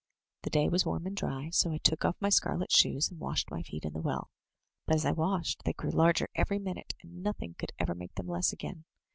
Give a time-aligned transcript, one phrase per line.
[0.41, 3.51] The day was warm and dry, so I took off my scarlet shoes, and washed
[3.51, 4.31] my feet in the well;
[4.87, 8.25] but as I washed they grew larger every minute, and nothing could ever make them
[8.27, 8.85] less again.